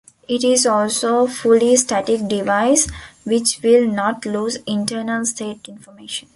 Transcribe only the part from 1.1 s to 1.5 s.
a